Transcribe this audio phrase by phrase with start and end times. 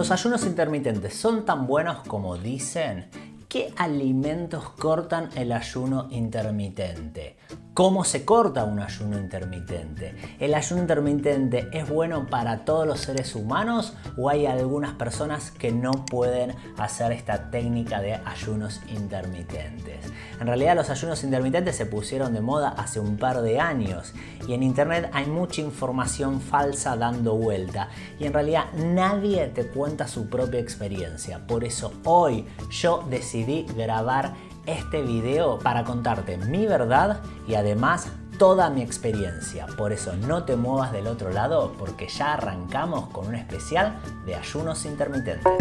[0.00, 3.10] ¿Los ayunos intermitentes son tan buenos como dicen?
[3.50, 7.36] ¿Qué alimentos cortan el ayuno intermitente?
[7.74, 10.14] ¿Cómo se corta un ayuno intermitente?
[10.38, 15.72] ¿El ayuno intermitente es bueno para todos los seres humanos o hay algunas personas que
[15.72, 19.98] no pueden hacer esta técnica de ayunos intermitentes?
[20.40, 24.14] En realidad los ayunos intermitentes se pusieron de moda hace un par de años
[24.46, 27.88] y en internet hay mucha información falsa dando vuelta
[28.18, 31.46] y en realidad nadie te cuenta su propia experiencia.
[31.46, 33.39] Por eso hoy yo decidí
[33.76, 34.34] grabar
[34.66, 38.08] este video para contarte mi verdad y además
[38.38, 39.66] toda mi experiencia.
[39.76, 44.34] Por eso no te muevas del otro lado porque ya arrancamos con un especial de
[44.34, 45.52] ayunos intermitentes.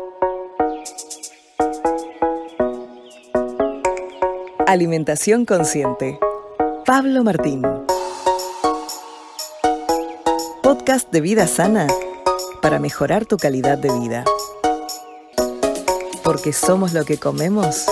[4.65, 6.19] Alimentación consciente.
[6.85, 7.63] Pablo Martín.
[10.61, 11.87] Podcast de vida sana
[12.61, 14.23] para mejorar tu calidad de vida.
[16.29, 17.87] Porque somos lo que comemos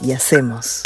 [0.00, 0.84] y hacemos.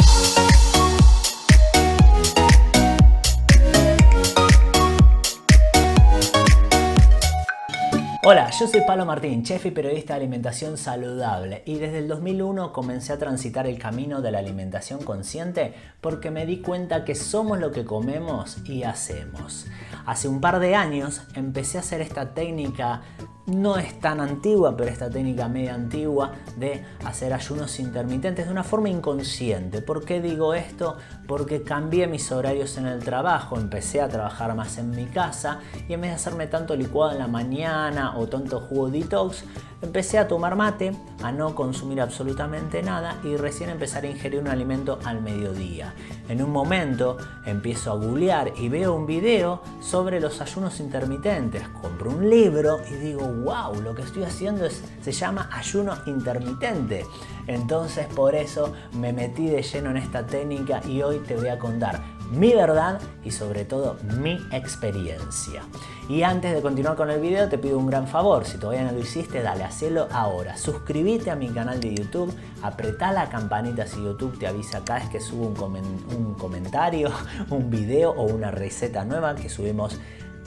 [8.22, 12.72] Hola, yo soy Pablo Martín, chef y periodista de alimentación saludable y desde el 2001
[12.72, 17.58] comencé a transitar el camino de la alimentación consciente porque me di cuenta que somos
[17.58, 19.66] lo que comemos y hacemos.
[20.06, 23.02] Hace un par de años empecé a hacer esta técnica
[23.50, 28.64] no es tan antigua, pero esta técnica media antigua de hacer ayunos intermitentes de una
[28.64, 29.82] forma inconsciente.
[29.82, 30.96] ¿Por qué digo esto?
[31.26, 35.92] Porque cambié mis horarios en el trabajo, empecé a trabajar más en mi casa y
[35.92, 39.44] en vez de hacerme tanto licuado en la mañana o tanto jugo detox,
[39.82, 40.92] empecé a tomar mate,
[41.22, 45.94] a no consumir absolutamente nada y recién empezar a ingerir un alimento al mediodía.
[46.28, 51.66] En un momento empiezo a googlear y veo un video sobre los ayunos intermitentes.
[51.80, 57.04] Compro un libro y digo, wow, lo que estoy haciendo se llama ayuno intermitente.
[57.46, 61.58] Entonces por eso me metí de lleno en esta técnica y hoy te voy a
[61.58, 65.62] contar mi verdad y sobre todo mi experiencia.
[66.08, 68.92] Y antes de continuar con el video te pido un gran favor, si todavía no
[68.92, 70.56] lo hiciste, dale, hacelo ahora.
[70.56, 72.32] Suscríbete a mi canal de YouTube,
[72.62, 75.76] apretá la campanita si YouTube te avisa cada vez que subo un,
[76.16, 77.10] un comentario,
[77.50, 79.98] un video o una receta nueva que subimos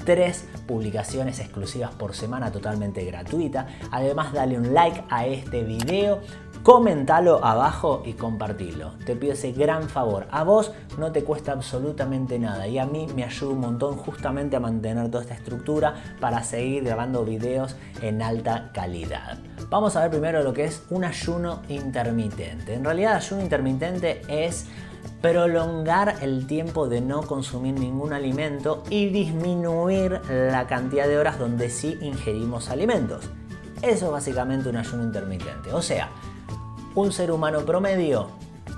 [0.05, 3.67] tres publicaciones exclusivas por semana totalmente gratuita.
[3.91, 6.21] Además dale un like a este video,
[6.63, 8.94] comentalo abajo y compartilo.
[9.06, 10.28] Te pido ese gran favor.
[10.31, 14.56] A vos no te cuesta absolutamente nada y a mí me ayuda un montón justamente
[14.56, 19.38] a mantener toda esta estructura para seguir grabando videos en alta calidad.
[19.69, 22.74] Vamos a ver primero lo que es un ayuno intermitente.
[22.74, 24.68] En realidad ayuno intermitente es
[25.22, 31.69] prolongar el tiempo de no consumir ningún alimento y disminuir la cantidad de horas donde
[31.69, 33.30] sí ingerimos alimentos.
[33.81, 35.74] Eso es básicamente un ayuno intermitente.
[35.74, 36.09] O sea,
[36.95, 38.29] un ser humano promedio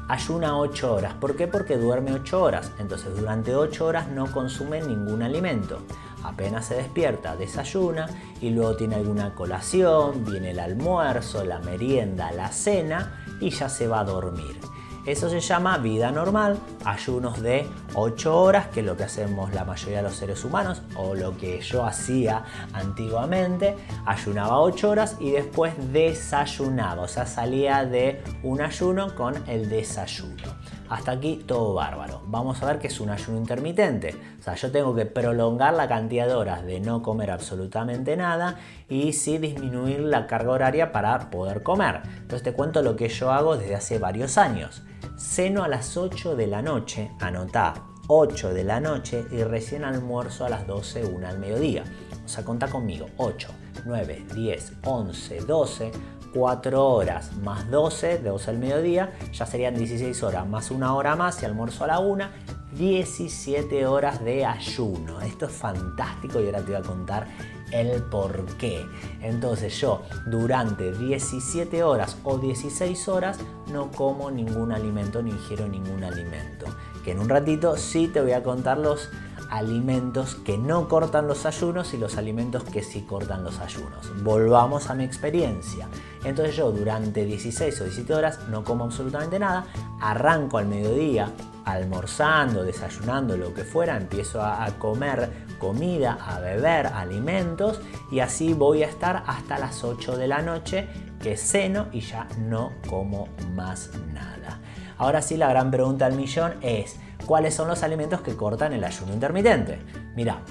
[0.07, 1.13] ayuna 8 horas.
[1.15, 1.47] ¿Por qué?
[1.47, 2.71] Porque duerme 8 horas.
[2.79, 5.79] Entonces durante 8 horas no consume ningún alimento.
[6.23, 8.07] Apenas se despierta, desayuna
[8.41, 13.87] y luego tiene alguna colación, viene el almuerzo, la merienda, la cena y ya se
[13.87, 14.59] va a dormir.
[15.05, 19.63] Eso se llama vida normal, ayunos de 8 horas, que es lo que hacemos la
[19.63, 22.43] mayoría de los seres humanos, o lo que yo hacía
[22.73, 29.69] antiguamente, ayunaba 8 horas y después desayunaba, o sea, salía de un ayuno con el
[29.69, 30.55] desayuno.
[30.89, 32.22] Hasta aquí todo bárbaro.
[32.27, 34.16] Vamos a ver qué es un ayuno intermitente.
[34.39, 38.57] O sea, yo tengo que prolongar la cantidad de horas de no comer absolutamente nada
[38.87, 42.01] y sí disminuir la carga horaria para poder comer.
[42.17, 44.83] Entonces te cuento lo que yo hago desde hace varios años.
[45.17, 47.73] Ceno a las 8 de la noche, anotá,
[48.07, 51.83] 8 de la noche y recién almuerzo a las 12, 1 al mediodía.
[52.23, 53.47] O sea, contá conmigo, 8,
[53.85, 55.91] 9, 10, 11, 12,
[56.33, 61.15] 4 horas más 12, de 12 al mediodía, ya serían 16 horas, más una hora
[61.15, 62.25] más y almuerzo a la 1,
[62.73, 65.21] 17 horas de ayuno.
[65.21, 67.27] Esto es fantástico y ahora te voy a contar
[67.71, 68.85] el por qué.
[69.21, 73.40] Entonces yo durante 17 horas o 16 horas
[73.72, 76.66] no como ningún alimento ni ingiero ningún alimento.
[77.03, 79.09] Que en un ratito sí te voy a contar los
[79.49, 84.23] alimentos que no cortan los ayunos y los alimentos que sí cortan los ayunos.
[84.23, 85.87] Volvamos a mi experiencia.
[86.23, 89.67] Entonces yo durante 16 o 17 horas no como absolutamente nada,
[90.01, 91.31] arranco al mediodía
[91.66, 97.82] almorzando, desayunando, lo que fuera, empiezo a, comer comida, a beber alimentos
[98.12, 100.88] y así voy a estar hasta las 8 de la noche
[101.22, 104.59] que ceno y ya no como más nada.
[104.97, 108.84] Ahora sí, la gran pregunta del millón es, ¿cuáles son los alimentos que cortan el
[108.84, 109.79] ayuno intermitente?
[110.16, 110.41] Mira,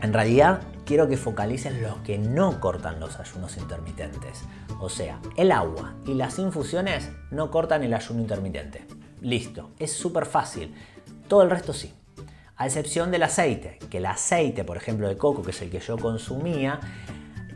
[0.00, 4.42] en realidad quiero que focalices los que no cortan los ayunos intermitentes.
[4.80, 8.99] O sea, el agua y las infusiones no cortan el ayuno intermitente.
[9.20, 10.74] Listo, es súper fácil.
[11.28, 11.92] Todo el resto sí.
[12.56, 15.80] A excepción del aceite, que el aceite, por ejemplo, de coco, que es el que
[15.80, 16.80] yo consumía,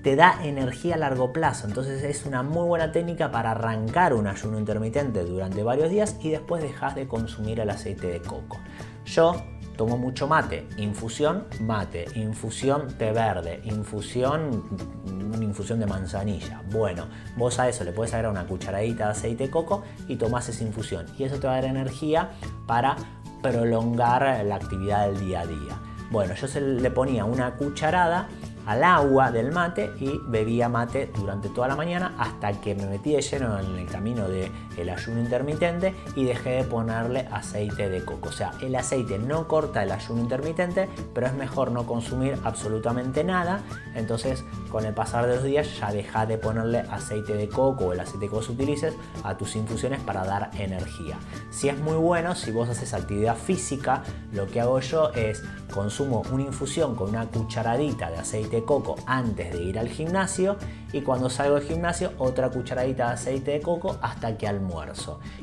[0.02, 1.66] te da energía a largo plazo.
[1.66, 6.30] Entonces es una muy buena técnica para arrancar un ayuno intermitente durante varios días y
[6.30, 8.58] después dejas de consumir el aceite de coco.
[9.06, 9.34] Yo
[9.76, 15.23] tomo mucho mate, infusión, mate, infusión té verde, infusión,
[15.54, 16.62] infusión de manzanilla.
[16.72, 17.06] Bueno,
[17.36, 20.64] vos a eso le puedes agregar una cucharadita de aceite de coco y tomás esa
[20.64, 21.06] infusión.
[21.16, 22.32] Y eso te va a dar energía
[22.66, 22.96] para
[23.40, 25.78] prolongar la actividad del día a día.
[26.10, 28.28] Bueno, yo se le ponía una cucharada
[28.66, 33.12] al agua del mate y bebía mate durante toda la mañana hasta que me metí
[33.12, 38.04] de lleno en el camino del el ayuno intermitente y dejé de ponerle aceite de
[38.04, 38.28] coco.
[38.28, 43.24] O sea, el aceite no corta el ayuno intermitente, pero es mejor no consumir absolutamente
[43.24, 43.62] nada.
[43.94, 47.92] Entonces, con el pasar de los días ya deja de ponerle aceite de coco o
[47.92, 51.16] el aceite que vos utilices a tus infusiones para dar energía.
[51.50, 55.42] Si es muy bueno, si vos haces actividad física, lo que hago yo es
[55.72, 60.56] consumo una infusión con una cucharadita de aceite de coco antes de ir al gimnasio
[60.92, 64.46] y cuando salgo del gimnasio otra cucharadita de aceite de coco hasta que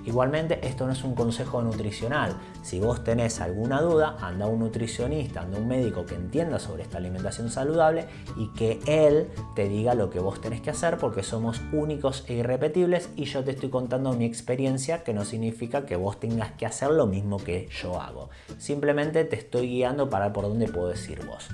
[0.05, 2.35] Igualmente esto no es un consejo nutricional.
[2.61, 6.59] Si vos tenés alguna duda, anda a un nutricionista, anda a un médico que entienda
[6.59, 8.07] sobre esta alimentación saludable
[8.37, 12.35] y que él te diga lo que vos tenés que hacer porque somos únicos e
[12.35, 16.65] irrepetibles y yo te estoy contando mi experiencia que no significa que vos tengas que
[16.65, 18.29] hacer lo mismo que yo hago.
[18.57, 21.49] Simplemente te estoy guiando para por dónde puedo decir vos.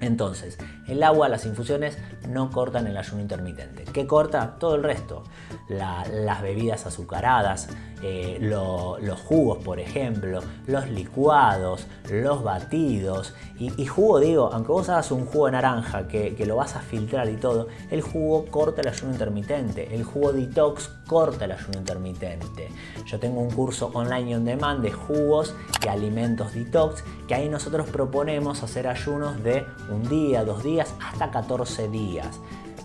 [0.00, 1.98] Entonces, el agua, las infusiones
[2.28, 3.84] no cortan el ayuno intermitente.
[3.84, 4.56] ¿Qué corta?
[4.58, 5.24] Todo el resto.
[5.68, 7.68] las bebidas azucaradas,
[8.02, 13.34] eh, los jugos, por ejemplo, los licuados, los batidos.
[13.58, 16.80] Y, jugo, digo, aunque vos hagas un jugo de naranja que, que, lo vas a
[16.80, 19.94] filtrar y todo, el jugo corta el ayuno intermitente.
[19.94, 22.68] El jugo detox corta el ayuno intermitente.
[23.06, 27.88] Yo tengo un curso online on demand de jugos y alimentos detox que ahí nosotros
[27.88, 32.38] proponemos hacer ayunos de un día, dos días, hasta 14 días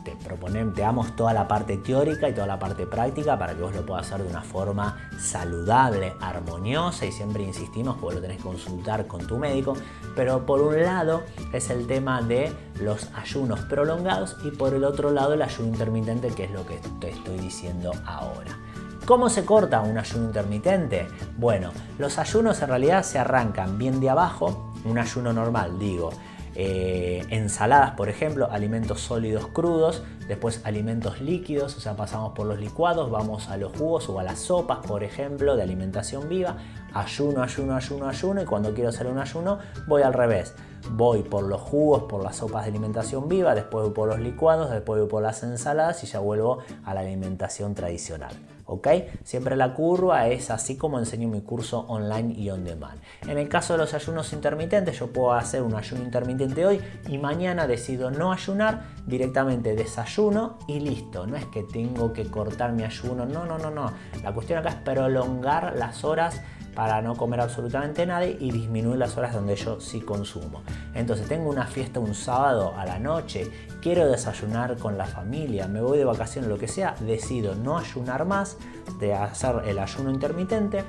[0.04, 3.62] te proponemos, te damos toda la parte teórica y toda la parte práctica para que
[3.62, 8.38] vos lo puedas hacer de una forma saludable, armoniosa y siempre insistimos porque lo tenés
[8.38, 9.74] que consultar con tu médico.
[10.16, 15.12] Pero por un lado es el tema de los ayunos prolongados y por el otro
[15.12, 18.58] lado el ayuno intermitente que es lo que te estoy diciendo ahora.
[19.06, 21.08] ¿Cómo se corta un ayuno intermitente?
[21.38, 26.12] Bueno, los ayunos en realidad se arrancan bien de abajo, un ayuno normal, digo,
[26.56, 32.60] eh, ensaladas, por ejemplo, alimentos sólidos crudos, después alimentos líquidos, o sea, pasamos por los
[32.60, 36.58] licuados, vamos a los jugos o a las sopas, por ejemplo, de alimentación viva,
[36.94, 40.54] ayuno, ayuno, ayuno, ayuno, y cuando quiero hacer un ayuno voy al revés.
[40.90, 44.72] Voy por los jugos, por las sopas de alimentación viva, después voy por los licuados,
[44.72, 48.34] después voy por las ensaladas y ya vuelvo a la alimentación tradicional.
[48.72, 48.88] ¿ok?
[49.26, 53.02] Siempre la curva es así como enseño mi curso online y on demand.
[53.28, 57.18] En el caso de los ayunos intermitentes, yo puedo hacer un ayuno intermitente hoy y
[57.18, 61.28] mañana decido no ayunar, directamente desayuno y listo.
[61.28, 63.92] No es que tengo que cortar mi ayuno, no, no, no, no.
[64.24, 66.42] La cuestión acá es prolongar las horas
[66.76, 70.64] para no comer absolutamente nada y disminuir las horas donde yo sí consumo.
[70.94, 73.50] Entonces tengo una fiesta un sábado a la noche,
[73.82, 78.26] quiero desayunar con la familia, me voy de vacaciones, lo que sea, decido no ayunar
[78.26, 78.58] más,
[79.00, 80.84] de hacer el ayuno intermitente,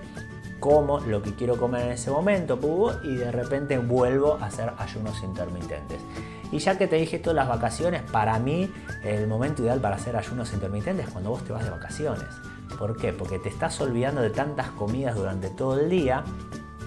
[0.62, 2.56] como lo que quiero comer en ese momento,
[3.02, 6.00] y de repente vuelvo a hacer ayunos intermitentes.
[6.52, 10.16] Y ya que te dije esto las vacaciones, para mí el momento ideal para hacer
[10.16, 12.28] ayunos intermitentes es cuando vos te vas de vacaciones.
[12.78, 13.12] ¿Por qué?
[13.12, 16.22] Porque te estás olvidando de tantas comidas durante todo el día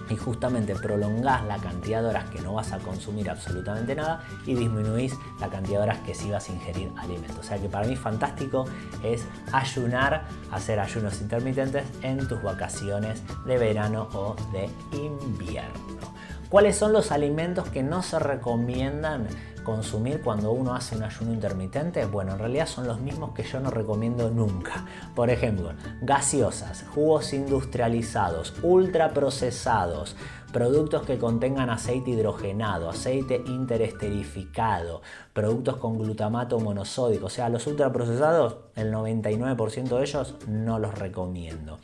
[0.10, 4.56] y justamente prolongás la cantidad de horas que no vas a consumir absolutamente nada y
[4.56, 7.40] disminuís la cantidad de horas que sí vas a ingerir alimentos.
[7.40, 8.66] O sea que para mí fantástico
[9.04, 16.16] es ayunar, hacer ayunos intermitentes en tus vacaciones de verano o de invierno.
[16.50, 19.28] ¿Cuáles son los alimentos que no se recomiendan
[19.64, 22.06] consumir cuando uno hace un ayuno intermitente?
[22.06, 24.86] Bueno, en realidad son los mismos que yo no recomiendo nunca.
[25.16, 30.16] Por ejemplo, gaseosas, jugos industrializados, ultraprocesados,
[30.54, 35.02] productos que contengan aceite hidrogenado, aceite interesterificado,
[35.34, 41.80] productos con glutamato monosódico, o sea, los ultraprocesados, el 99% de ellos no los recomiendo.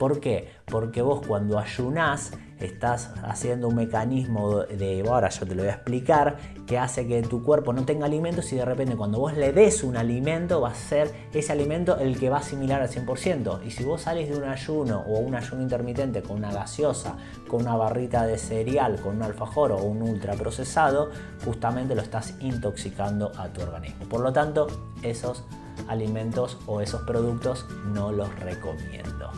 [0.00, 0.48] ¿Por qué?
[0.64, 5.74] Porque vos cuando ayunás estás haciendo un mecanismo de, ahora yo te lo voy a
[5.74, 9.52] explicar, que hace que tu cuerpo no tenga alimentos y de repente cuando vos le
[9.52, 13.62] des un alimento va a ser ese alimento el que va a asimilar al 100%.
[13.66, 17.60] Y si vos salís de un ayuno o un ayuno intermitente con una gaseosa, con
[17.60, 21.10] una barrita de cereal, con un alfajor o un ultra procesado,
[21.44, 24.08] justamente lo estás intoxicando a tu organismo.
[24.08, 24.66] Por lo tanto,
[25.02, 25.44] esos
[25.88, 29.30] alimentos o esos productos no los recomiendo.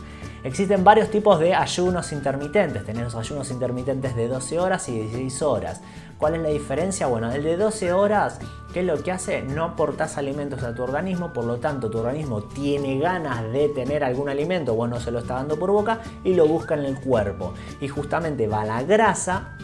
[0.43, 2.85] Existen varios tipos de ayunos intermitentes.
[2.85, 5.81] Tenemos ayunos intermitentes de 12 horas y 16 horas.
[6.17, 7.07] ¿Cuál es la diferencia?
[7.07, 8.39] Bueno, el de 12 horas,
[8.73, 9.41] ¿qué es lo que hace?
[9.41, 14.03] No aportas alimentos a tu organismo, por lo tanto tu organismo tiene ganas de tener
[14.03, 17.53] algún alimento, bueno, se lo está dando por boca y lo busca en el cuerpo.
[17.79, 19.57] Y justamente va la grasa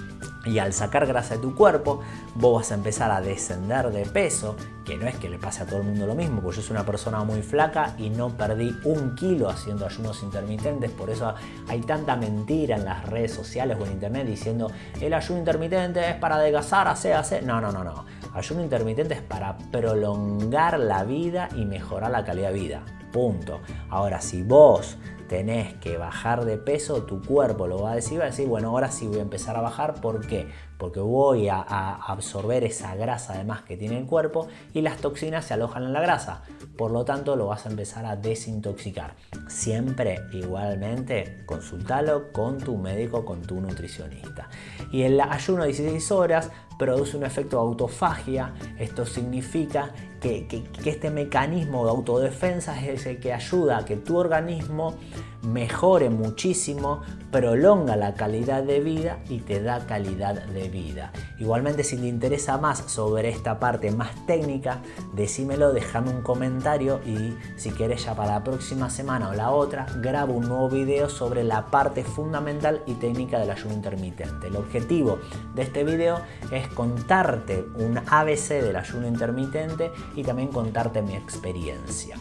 [0.46, 2.02] y al sacar grasa de tu cuerpo,
[2.36, 4.56] vos vas a empezar a descender de peso,
[4.86, 6.76] que no es que le pase a todo el mundo lo mismo, porque yo soy
[6.76, 11.34] una persona muy flaca y no perdí un kilo haciendo ayunos intermitentes, por eso
[11.68, 16.16] hay tanta mentira en las redes sociales o en internet diciendo el ayuno intermitente es
[16.16, 17.44] para adelgazar, hacer, hacer.
[17.44, 18.06] No, no, no, no.
[18.34, 22.84] Ayuno intermitente es para prolongar la vida y mejorar la calidad de vida.
[23.12, 23.62] Punto.
[23.90, 24.98] Ahora, si vos
[25.30, 28.72] tenés que bajar de peso, tu cuerpo lo va a decir, va a decir, bueno,
[28.72, 30.50] ahora sí voy a empezar a bajar, ¿por qué?
[30.78, 35.54] Porque voy a, absorber esa grasa además que tiene el cuerpo y las toxinas se
[35.54, 36.42] alojan en la grasa,
[36.78, 39.14] por lo tanto lo vas a empezar a desintoxicar.
[39.48, 44.50] Siempre igualmente consultalo con tu médico, con tu nutricionista.
[44.92, 48.54] Y el ayuno de 16 horas produce un efecto de autofagia.
[48.80, 50.48] Esto significa que,
[50.86, 54.96] este mecanismo de autodefensa es el que ayuda a que tu organismo
[55.44, 61.12] mejore muchísimo, prolonga la calidad de vida y te da calidad de vida.
[61.40, 64.82] Igualmente si te interesa más sobre esta parte más técnica,
[65.14, 69.86] decímelo, déjame un comentario y si quieres ya para la próxima semana o la otra,
[70.02, 74.48] grabo un nuevo video sobre la parte fundamental y técnica del ayuno intermitente.
[74.48, 75.20] El objetivo
[75.56, 76.20] de este video
[76.52, 82.18] es contarte un ABC del ayuno intermitente y también contarte mi experiencia.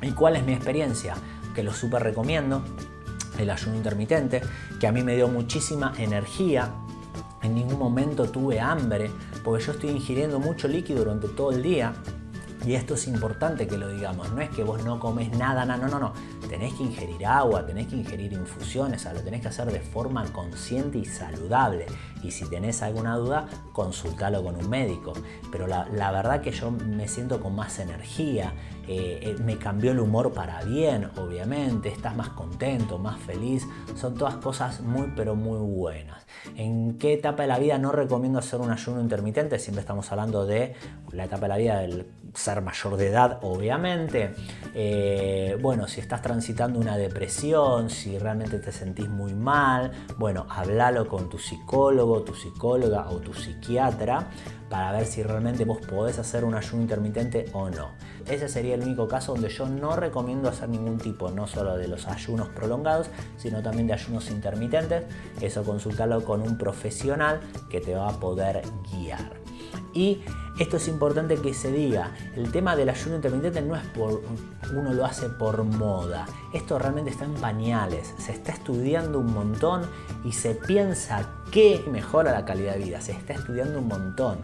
[0.00, 1.16] ¿Y cuál es mi experiencia?
[1.54, 2.62] Que lo súper recomiendo,
[3.38, 4.40] el ayuno intermitente,
[4.80, 6.72] que a mí me dio muchísima energía.
[7.42, 9.10] En ningún momento tuve hambre,
[9.44, 11.94] porque yo estoy ingiriendo mucho líquido durante todo el día.
[12.66, 15.76] Y esto es importante que lo digamos, no es que vos no comes nada, no,
[15.76, 16.12] no, no,
[16.48, 20.24] tenés que ingerir agua, tenés que ingerir infusiones, o lo tenés que hacer de forma
[20.32, 21.86] consciente y saludable.
[22.22, 25.12] Y si tenés alguna duda, consultalo con un médico.
[25.50, 28.52] Pero la, verdad que yo me siento con más energía,
[28.86, 34.14] eh, eh, me cambió el humor para bien, obviamente, estás más contento, más feliz, son
[34.14, 36.26] todas cosas muy pero muy buenas.
[36.56, 39.58] ¿En qué etapa de la vida no recomiendo hacer un ayuno intermitente?
[39.58, 40.74] Siempre estamos hablando de
[41.12, 44.34] la etapa de la vida del ser mayor de edad, obviamente.
[44.74, 51.08] Eh, bueno, si estás transitando una depresión, si realmente te sentís muy mal, bueno, háblalo
[51.08, 54.28] con tu psicólogo, tu psicóloga o tu psiquiatra
[54.68, 57.90] para ver si realmente vos podés hacer un ayuno intermitente o no.
[58.26, 61.88] Ese sería el único caso donde yo no recomiendo hacer ningún tipo, no solo de
[61.88, 65.04] los ayunos prolongados, sino también de ayunos intermitentes.
[65.40, 69.32] Eso consultarlo con un profesional que te va a poder guiar.
[69.94, 70.22] Y
[70.58, 74.22] esto es importante que se diga, el tema del ayuno intermitente no es por
[74.74, 76.26] uno lo hace por moda.
[76.52, 79.82] Esto realmente está en pañales, se está estudiando un montón
[80.24, 84.38] y se piensa que mejora la calidad de vida, se está estudiando un montón.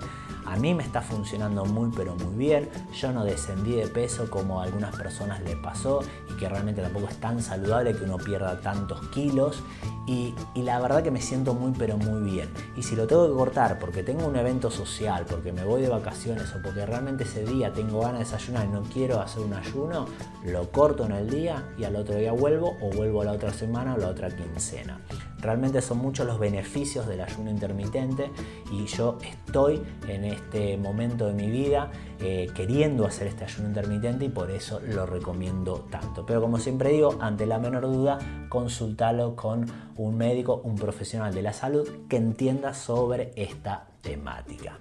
[0.46, 2.68] A mí me está funcionando muy pero muy bien.
[2.92, 7.08] Yo no descendí de peso como a algunas personas le pasó y que realmente tampoco
[7.08, 9.62] es tan saludable que uno pierda tantos kilos.
[10.06, 12.50] Y, la verdad que me siento muy pero muy bien.
[12.76, 15.88] Y si lo tengo que cortar porque tengo un evento social, porque me voy de
[15.88, 19.54] vacaciones o porque realmente ese día tengo ganas de desayunar y no quiero hacer un
[19.54, 20.06] ayuno,
[20.44, 23.94] lo corto en el día y al otro día vuelvo o vuelvo la otra semana
[23.94, 25.00] o la otra quincena.
[25.40, 28.30] Realmente son muchos los beneficios del ayuno intermitente
[28.72, 34.24] y yo estoy en este momento de mi vida eh, queriendo hacer este ayuno intermitente
[34.24, 36.24] y por eso lo recomiendo tanto.
[36.24, 38.18] Pero como siempre digo, ante la menor duda,
[38.48, 44.78] consultalo con un médico, un profesional de la salud que entienda sobre esta temática.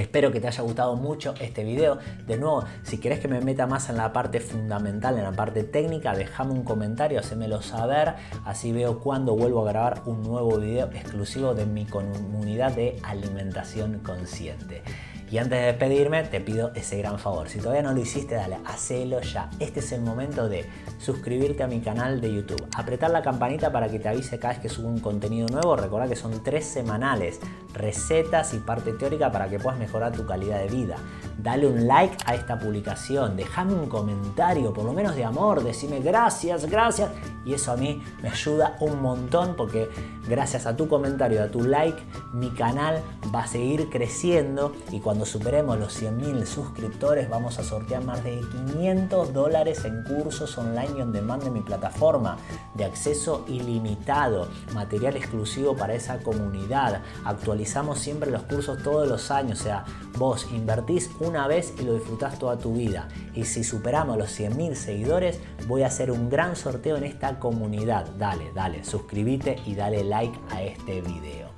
[0.00, 1.98] Espero que te haya gustado mucho este video.
[2.26, 5.62] De nuevo, si querés que me meta más en la parte fundamental, en la parte
[5.62, 8.14] técnica, déjame un comentario, hacémelo saber.
[8.46, 13.98] Así veo cuando vuelvo a grabar un nuevo video exclusivo de mi comunidad de alimentación
[13.98, 14.82] consciente.
[15.30, 17.48] Y antes de despedirme, te pido ese gran favor.
[17.48, 19.48] Si todavía no lo hiciste, dale, hacelo ya.
[19.60, 20.68] Este es el momento de
[20.98, 22.66] suscribirte a mi canal de YouTube.
[22.76, 25.76] Apretar la campanita para que te avise cada vez que subo un contenido nuevo.
[25.76, 27.38] Recuerda que son tres semanales.
[27.72, 30.96] Recetas y parte teórica para que puedas mejorar tu calidad de vida.
[31.38, 33.36] Dale un like a esta publicación.
[33.36, 35.62] Déjame un comentario, por lo menos de amor.
[35.62, 37.08] Decime gracias, gracias.
[37.44, 39.88] Y eso a mí me ayuda un montón porque
[40.28, 43.00] gracias a tu comentario, a tu like, mi canal
[43.34, 48.40] va a seguir creciendo y cuando superemos los 100.000 suscriptores vamos a sortear más de
[48.40, 52.38] 500 dólares en cursos online y on demand de mi plataforma
[52.72, 57.02] de acceso ilimitado, material exclusivo para esa comunidad.
[57.26, 59.84] Actualizamos siempre los cursos todos los años, o sea,
[60.16, 63.08] vos invertís una vez y lo disfrutás toda tu vida.
[63.34, 68.06] Y si superamos los 100.000 seguidores, voy a hacer un gran sorteo en esta comunidad.
[68.16, 71.50] Dale, dale, suscríbete y dale like a este video.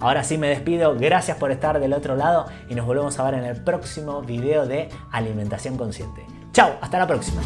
[0.00, 3.34] Ahora sí me despido, gracias por estar del otro lado y nos volvemos a ver
[3.34, 6.24] en el próximo video de alimentación consciente.
[6.52, 7.42] Chao, hasta la próxima.